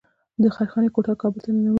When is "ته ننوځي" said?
1.43-1.69